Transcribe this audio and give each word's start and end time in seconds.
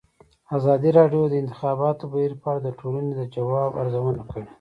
ازادي 0.57 0.89
راډیو 0.99 1.23
د 1.27 1.31
د 1.31 1.35
انتخاباتو 1.43 2.03
بهیر 2.11 2.33
په 2.41 2.45
اړه 2.51 2.59
د 2.63 2.69
ټولنې 2.79 3.11
د 3.15 3.21
ځواب 3.35 3.71
ارزونه 3.81 4.21
کړې. 4.29 4.45